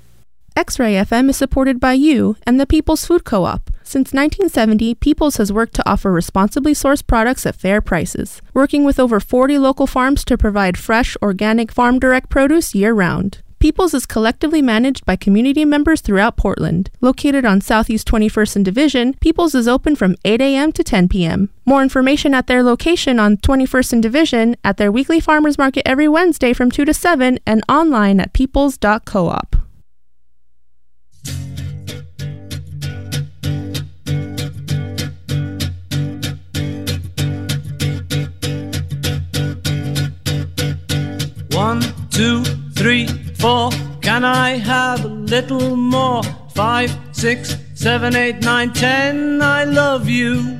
X 0.55 0.79
Ray 0.79 0.93
FM 0.93 1.29
is 1.29 1.37
supported 1.37 1.79
by 1.79 1.93
you 1.93 2.35
and 2.47 2.59
the 2.59 2.65
People's 2.65 3.05
Food 3.05 3.25
Co 3.25 3.43
op. 3.43 3.69
Since 3.83 4.11
1970, 4.11 4.95
People's 4.95 5.37
has 5.37 5.53
worked 5.53 5.75
to 5.75 5.87
offer 5.87 6.11
responsibly 6.11 6.73
sourced 6.73 7.05
products 7.05 7.45
at 7.45 7.55
fair 7.55 7.79
prices, 7.79 8.41
working 8.55 8.83
with 8.83 8.99
over 8.99 9.19
40 9.19 9.59
local 9.59 9.85
farms 9.85 10.25
to 10.25 10.35
provide 10.35 10.79
fresh, 10.79 11.15
organic, 11.21 11.71
farm 11.71 11.99
direct 11.99 12.29
produce 12.29 12.73
year 12.73 12.93
round. 12.93 13.43
People's 13.59 13.93
is 13.93 14.05
collectively 14.05 14.61
managed 14.61 15.05
by 15.05 15.17
community 15.17 15.65
members 15.65 15.99
throughout 15.99 16.37
Portland. 16.37 16.89
Located 17.01 17.43
on 17.43 17.59
Southeast 17.59 18.07
21st 18.07 18.55
and 18.55 18.65
Division, 18.65 19.13
People's 19.15 19.53
is 19.53 19.67
open 19.67 19.97
from 19.97 20.15
8 20.23 20.39
a.m. 20.39 20.71
to 20.71 20.81
10 20.81 21.09
p.m. 21.09 21.49
More 21.65 21.83
information 21.83 22.33
at 22.33 22.47
their 22.47 22.63
location 22.63 23.19
on 23.19 23.35
21st 23.35 23.93
and 23.93 24.03
Division, 24.03 24.55
at 24.63 24.77
their 24.77 24.93
weekly 24.93 25.19
farmers 25.19 25.57
market 25.57 25.85
every 25.85 26.07
Wednesday 26.07 26.53
from 26.53 26.71
2 26.71 26.85
to 26.85 26.93
7, 26.93 27.37
and 27.45 27.61
online 27.67 28.21
at 28.21 28.31
peoples.coop. 28.31 29.57
One, 41.51 41.81
two, 42.09 42.45
three, 42.73 43.28
four. 43.39 43.71
Can 44.01 44.23
I 44.23 44.57
have 44.57 45.05
a 45.05 45.07
little 45.07 45.75
more? 45.75 46.23
Five, 46.53 46.95
six, 47.11 47.55
seven, 47.73 48.15
eight, 48.15 48.41
nine, 48.41 48.71
ten. 48.73 49.41
I 49.41 49.63
love 49.63 50.07
you. 50.09 50.59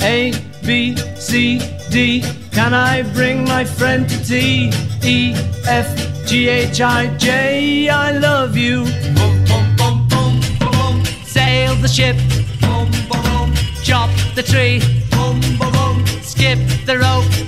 A, 0.00 0.32
B, 0.64 0.96
C, 1.16 1.60
D. 1.90 2.22
Can 2.52 2.74
I 2.74 3.02
bring 3.14 3.44
my 3.44 3.64
friend 3.64 4.08
to 4.08 4.24
tea? 4.24 4.70
E, 5.02 5.34
F, 5.66 5.88
G, 6.26 6.48
H, 6.48 6.80
I, 6.80 7.06
J. 7.16 7.88
I 7.88 8.12
love 8.12 8.56
you. 8.56 8.84
Boom, 9.16 9.44
boom, 9.44 9.76
boom, 9.76 10.08
boom, 10.08 10.40
boom. 10.58 11.04
Sail 11.24 11.74
the 11.76 11.88
ship. 11.88 12.16
Boom, 12.60 12.90
boom, 13.08 13.22
boom. 13.30 13.54
Chop 13.82 14.10
the 14.34 14.42
tree. 14.42 14.80
Boom, 15.10 15.40
boom, 15.58 15.72
boom. 15.72 16.06
Skip 16.22 16.58
the 16.86 16.98
rope. 16.98 17.47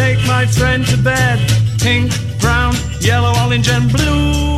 Take 0.00 0.26
my 0.26 0.46
friend 0.46 0.86
to 0.86 0.96
bed? 0.96 1.38
Pink, 1.78 2.10
brown, 2.40 2.72
yellow, 3.00 3.32
orange, 3.44 3.68
and 3.68 3.86
blue. 3.92 4.49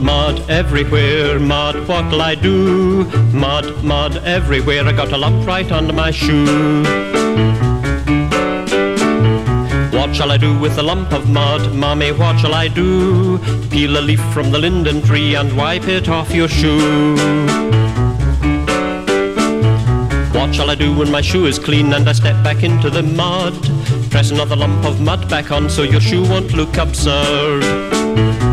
Mud, 0.00 0.48
everywhere, 0.48 1.38
mud, 1.38 1.86
what'll 1.86 2.22
I 2.22 2.34
do? 2.34 3.04
Mud, 3.32 3.84
mud 3.84 4.16
everywhere, 4.24 4.86
I 4.86 4.92
got 4.92 5.12
a 5.12 5.16
lump 5.18 5.46
right 5.46 5.70
under 5.70 5.92
my 5.92 6.10
shoe. 6.10 6.82
What 9.92 10.16
shall 10.16 10.30
I 10.32 10.38
do 10.38 10.58
with 10.58 10.78
a 10.78 10.82
lump 10.82 11.12
of 11.12 11.28
mud, 11.28 11.74
mommy, 11.74 12.12
what 12.12 12.40
shall 12.40 12.54
I 12.54 12.68
do? 12.68 13.38
Peel 13.68 13.98
a 13.98 14.00
leaf 14.00 14.20
from 14.32 14.50
the 14.50 14.58
linden 14.58 15.02
tree 15.02 15.34
and 15.34 15.54
wipe 15.54 15.86
it 15.86 16.08
off 16.08 16.34
your 16.34 16.48
shoe. 16.48 17.14
What 20.32 20.54
shall 20.54 20.70
I 20.70 20.76
do 20.76 20.96
when 20.96 21.10
my 21.10 21.20
shoe 21.20 21.44
is 21.44 21.58
clean 21.58 21.92
and 21.92 22.08
I 22.08 22.12
step 22.12 22.42
back 22.42 22.62
into 22.62 22.88
the 22.88 23.02
mud? 23.02 23.54
Press 24.10 24.30
another 24.30 24.56
lump 24.56 24.84
of 24.86 25.00
mud 25.00 25.28
back 25.28 25.50
on 25.50 25.68
so 25.68 25.82
your 25.82 26.00
shoe 26.00 26.22
won't 26.22 26.54
look 26.54 26.78
absurd. 26.78 28.49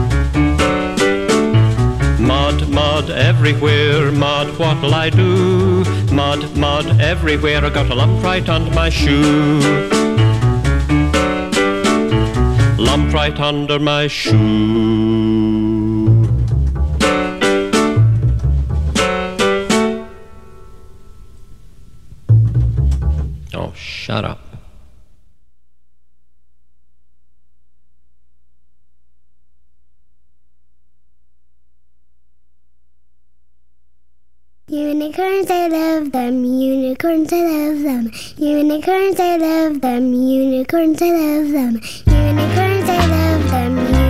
Mud 3.08 3.18
everywhere, 3.18 4.12
mud, 4.12 4.48
what'll 4.60 4.94
I 4.94 5.10
do? 5.10 5.84
Mud, 6.12 6.58
mud 6.58 7.00
everywhere, 7.00 7.64
I 7.64 7.70
got 7.70 7.90
a 7.90 7.96
lump 7.96 8.22
right 8.22 8.48
under 8.50 8.72
my 8.72 8.90
shoe. 8.90 9.60
Lump 12.78 13.14
right 13.14 13.40
under 13.40 13.80
my 13.80 14.08
shoe. 14.08 15.07
Love 36.08 36.14
them. 36.14 36.44
Unicorns, 36.46 37.34
I 37.34 37.42
love 37.42 37.84
them. 37.84 38.12
Unicorns, 38.38 39.20
I 39.20 39.38
love 39.38 39.82
them. 39.82 40.14
Unicorns, 40.14 41.02
I 41.02 41.10
love 41.10 41.52
them. 41.52 41.82
Unicorns, 42.08 42.90
I 42.90 43.08
love 43.08 43.52
them. 43.52 44.07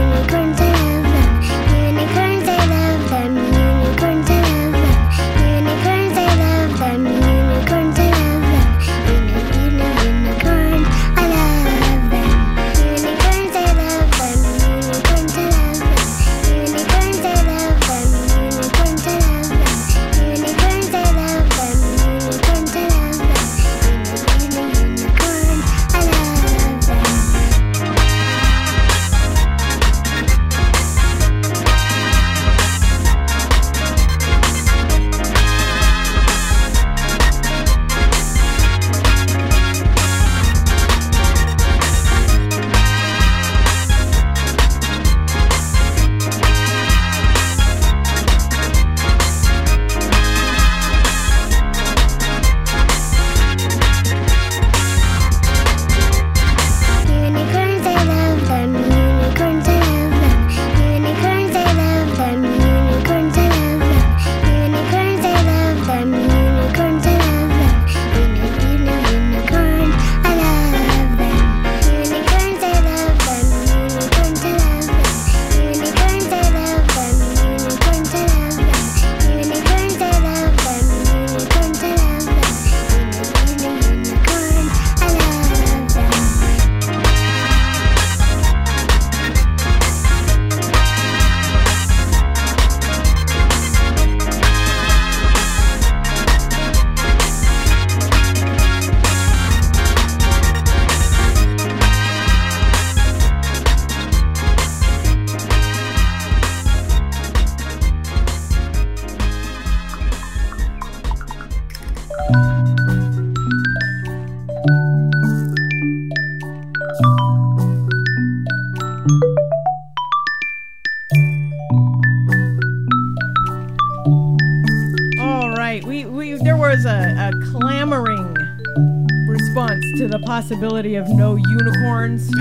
Possibility 130.47 130.95
of 130.95 131.09
no 131.09 131.35
unicorns. 131.35 132.29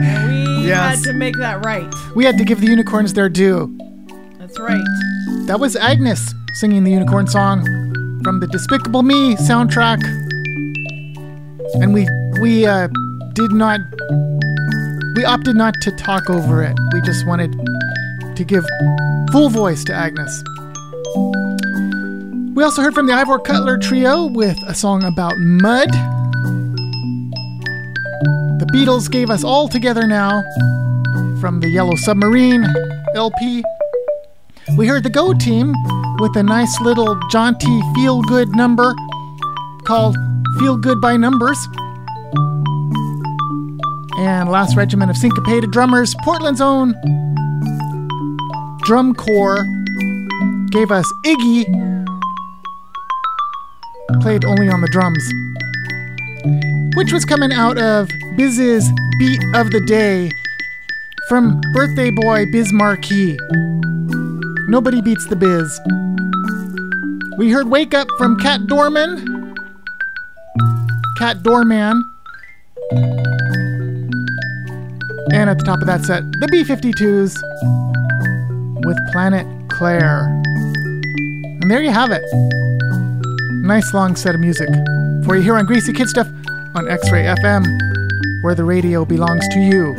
we 0.00 0.66
Yes. 0.66 0.96
had 0.96 1.04
to 1.04 1.12
make 1.12 1.36
that 1.38 1.64
right. 1.64 1.88
We 2.16 2.24
had 2.24 2.36
to 2.38 2.44
give 2.44 2.60
the 2.60 2.66
unicorns 2.66 3.12
their 3.12 3.28
due. 3.28 3.72
That's 4.40 4.58
right. 4.58 4.82
That 5.46 5.60
was 5.60 5.76
Agnes 5.76 6.34
singing 6.54 6.82
the 6.82 6.90
unicorn 6.90 7.28
song 7.28 7.62
from 8.24 8.40
the 8.40 8.48
Despicable 8.48 9.04
Me 9.04 9.36
soundtrack. 9.36 10.02
And 11.80 11.94
we 11.94 12.08
we 12.40 12.66
uh, 12.66 12.88
did 13.34 13.52
not 13.52 13.78
we 15.14 15.24
opted 15.24 15.54
not 15.54 15.74
to 15.82 15.92
talk 15.92 16.28
over 16.28 16.64
it. 16.64 16.76
We 16.92 17.00
just 17.02 17.24
wanted 17.28 17.52
to 18.34 18.44
give 18.44 18.64
full 19.30 19.50
voice 19.50 19.84
to 19.84 19.94
Agnes. 19.94 20.42
We 22.56 22.64
also 22.64 22.82
heard 22.82 22.94
from 22.94 23.06
the 23.06 23.12
Ivor 23.12 23.38
Cutler 23.38 23.78
Trio 23.78 24.26
with 24.26 24.58
a 24.66 24.74
song 24.74 25.04
about 25.04 25.38
mud. 25.38 25.90
Beatles 28.72 29.10
gave 29.10 29.30
us 29.30 29.44
All 29.44 29.66
Together 29.66 30.06
Now 30.06 30.42
from 31.40 31.60
the 31.60 31.70
Yellow 31.70 31.94
Submarine 31.96 32.66
LP. 33.14 33.64
We 34.76 34.86
heard 34.86 35.04
the 35.04 35.10
Go 35.10 35.32
Team 35.32 35.72
with 36.18 36.36
a 36.36 36.42
nice 36.42 36.78
little 36.82 37.18
jaunty 37.30 37.80
feel 37.94 38.20
good 38.22 38.50
number 38.50 38.94
called 39.84 40.16
Feel 40.58 40.76
Good 40.76 41.00
by 41.00 41.16
Numbers. 41.16 41.56
And 44.18 44.50
Last 44.50 44.76
Regiment 44.76 45.10
of 45.10 45.16
Syncopated 45.16 45.70
Drummers, 45.70 46.14
Portland's 46.22 46.60
own 46.60 46.92
drum 48.82 49.14
corps, 49.14 49.64
gave 50.70 50.90
us 50.90 51.10
Iggy, 51.24 51.64
played 54.20 54.44
only 54.44 54.68
on 54.68 54.82
the 54.82 54.88
drums, 54.88 55.24
which 56.96 57.14
was 57.14 57.24
coming 57.24 57.52
out 57.52 57.78
of 57.78 58.10
Biz's 58.38 58.88
Beat 59.18 59.42
of 59.56 59.72
the 59.72 59.80
Day 59.80 60.30
from 61.28 61.60
birthday 61.72 62.12
boy 62.12 62.44
Biz 62.52 62.72
Markie. 62.72 63.36
Nobody 64.68 65.02
beats 65.02 65.26
the 65.26 65.34
biz. 65.34 65.80
We 67.36 67.50
heard 67.50 67.68
Wake 67.68 67.94
Up 67.94 68.06
from 68.16 68.38
Cat 68.38 68.68
Dorman. 68.68 69.56
Cat 71.18 71.42
Doorman. 71.42 72.00
And 75.32 75.50
at 75.50 75.58
the 75.58 75.64
top 75.66 75.80
of 75.80 75.88
that 75.88 76.04
set, 76.04 76.22
the 76.38 76.46
B 76.46 76.62
52s 76.62 77.34
with 78.86 78.96
Planet 79.10 79.48
Claire. 79.68 80.26
And 81.60 81.68
there 81.68 81.82
you 81.82 81.90
have 81.90 82.12
it. 82.12 82.22
Nice 83.66 83.92
long 83.92 84.14
set 84.14 84.36
of 84.36 84.40
music 84.40 84.68
for 85.24 85.34
you 85.34 85.42
here 85.42 85.56
on 85.56 85.66
Greasy 85.66 85.92
Kid 85.92 86.08
Stuff 86.08 86.28
on 86.76 86.88
X 86.88 87.10
Ray 87.10 87.24
FM, 87.24 87.87
where 88.42 88.54
the 88.54 88.64
radio 88.64 89.04
belongs 89.04 89.46
to 89.48 89.60
you. 89.60 89.96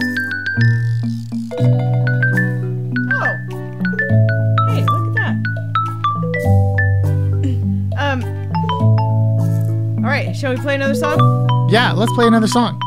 Oh. 3.12 3.38
Hey, 4.70 4.84
look 4.86 5.08
at 5.08 5.14
that. 5.16 5.36
Um. 8.00 8.24
All 9.98 10.10
right, 10.10 10.34
shall 10.36 10.54
we 10.54 10.62
play 10.62 10.76
another 10.76 10.96
song? 10.96 11.70
Yeah, 11.70 11.92
let's 11.92 12.12
play 12.14 12.26
another 12.28 12.48
song. 12.48 12.80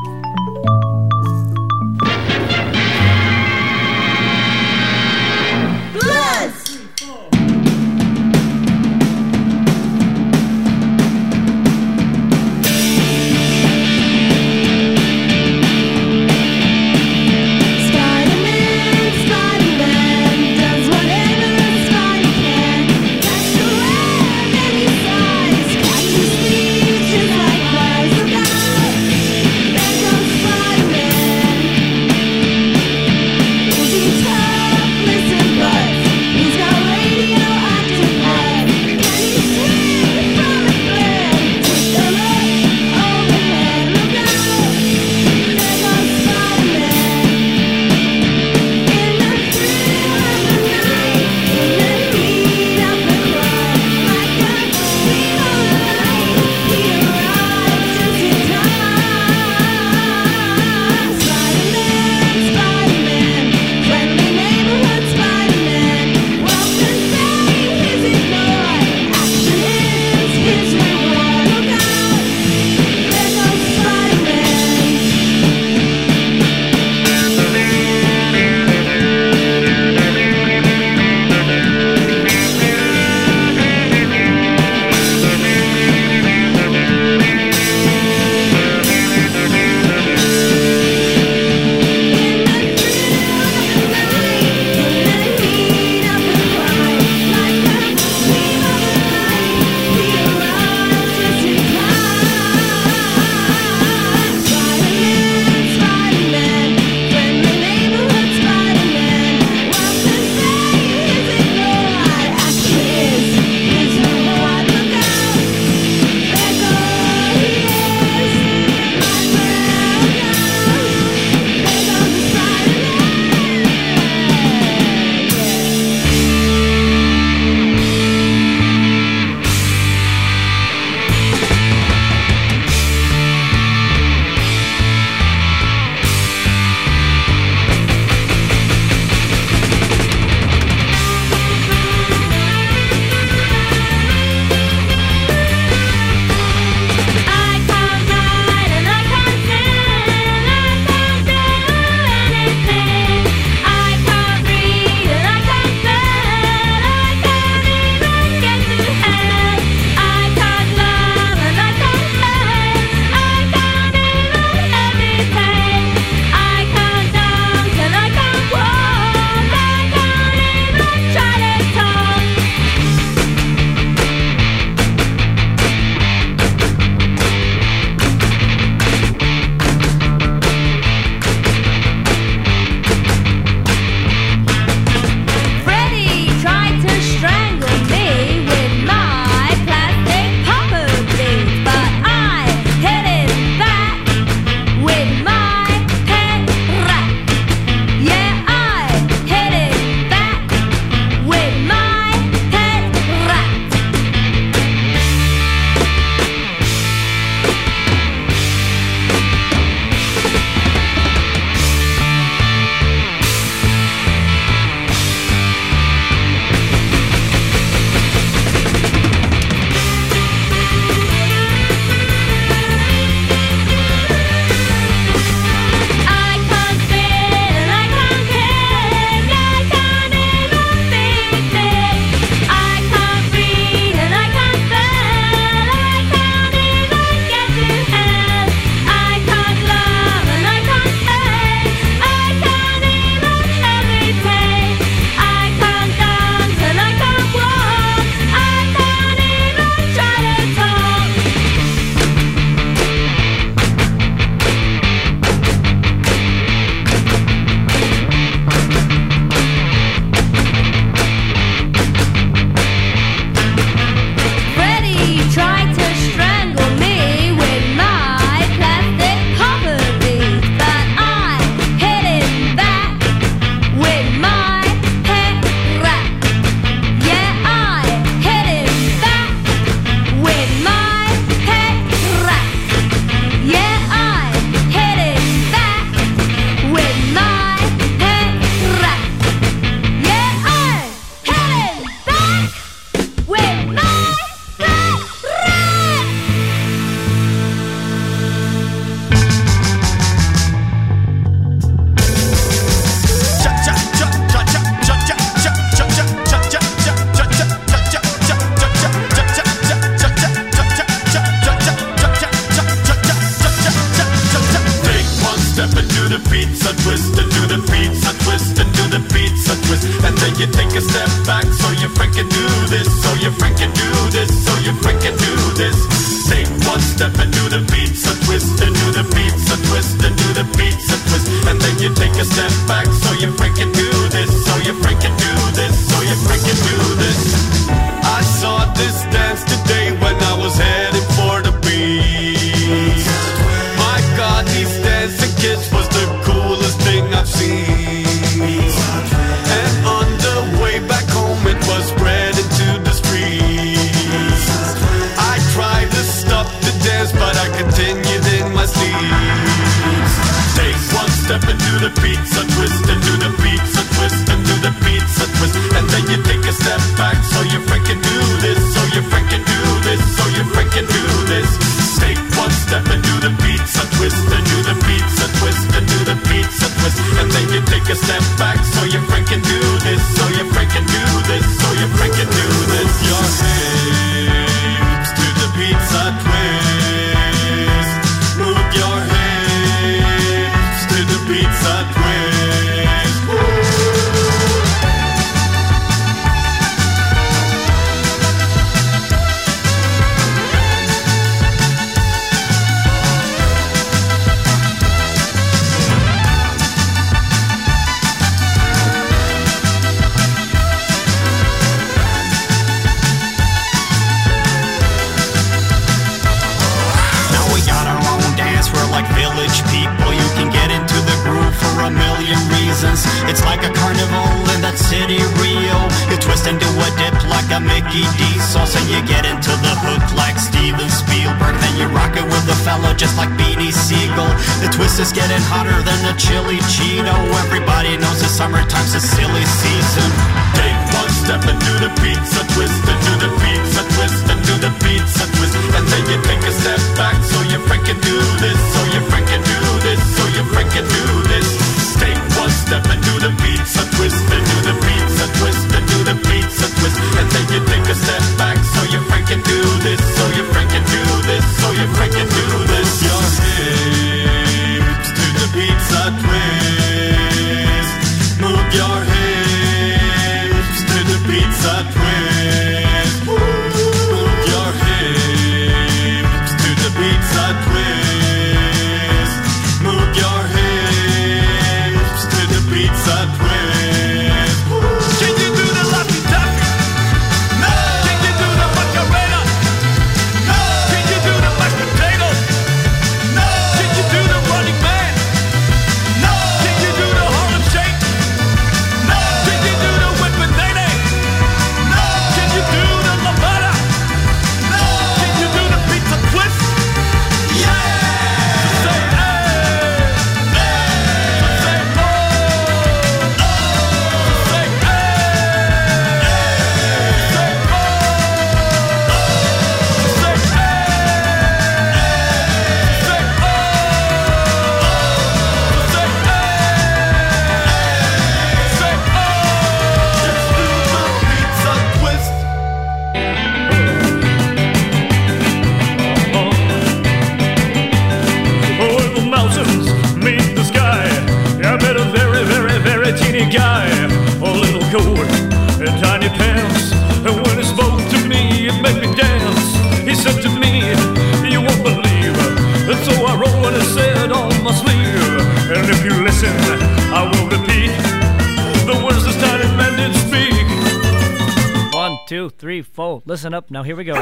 up. 563.55 563.71
Now 563.71 563.83
here 563.83 563.97
we 563.97 564.05
go. 564.05 564.15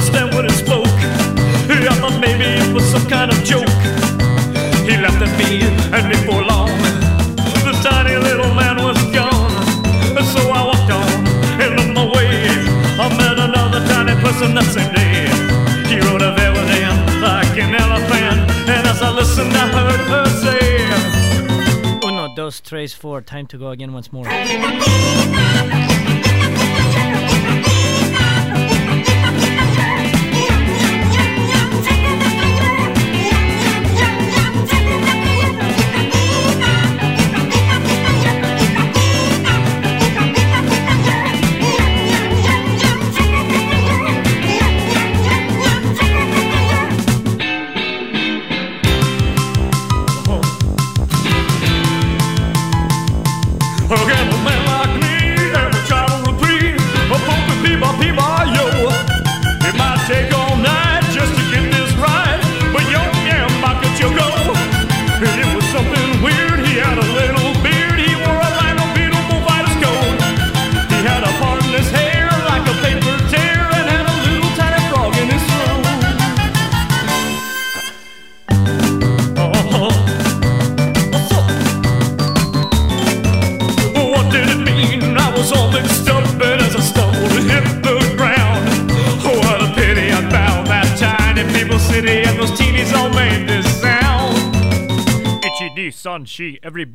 understand 0.00 0.39
race 22.72 22.92
four. 22.92 23.20
Time 23.20 23.46
to 23.48 23.58
go 23.58 23.68
again 23.68 23.92
once 23.92 24.12
more. 24.12 24.26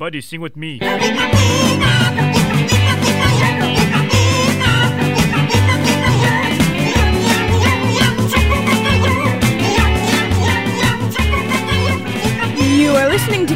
Everybody 0.06 0.20
sing 0.20 0.40
with 0.40 0.56
me. 0.56 0.78